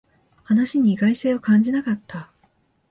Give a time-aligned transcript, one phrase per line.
[0.45, 2.31] 話に意外性を感じなかった